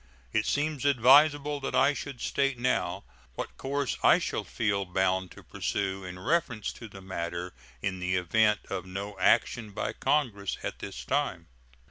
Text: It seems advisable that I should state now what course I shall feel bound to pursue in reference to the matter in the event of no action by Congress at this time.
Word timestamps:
It 0.33 0.47
seems 0.47 0.83
advisable 0.83 1.59
that 1.59 1.75
I 1.75 1.93
should 1.93 2.21
state 2.21 2.57
now 2.57 3.03
what 3.35 3.55
course 3.55 3.99
I 4.01 4.17
shall 4.17 4.43
feel 4.43 4.83
bound 4.83 5.29
to 5.33 5.43
pursue 5.43 6.03
in 6.03 6.17
reference 6.17 6.73
to 6.73 6.87
the 6.87 7.01
matter 7.03 7.53
in 7.83 7.99
the 7.99 8.15
event 8.15 8.61
of 8.67 8.83
no 8.87 9.15
action 9.19 9.69
by 9.73 9.93
Congress 9.93 10.57
at 10.63 10.79
this 10.79 11.05
time. 11.05 11.45